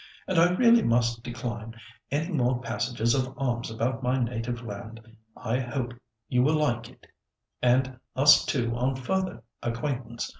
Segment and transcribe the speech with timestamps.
[0.27, 1.75] "And I really must decline
[2.09, 4.99] any more passages of arms about my native land.
[5.37, 5.93] I hope
[6.27, 7.05] you will like it,
[7.61, 10.27] and us too on further acquaintance.